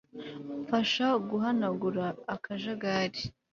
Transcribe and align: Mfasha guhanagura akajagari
Mfasha 0.61 1.07
guhanagura 1.29 2.05
akajagari 2.35 3.21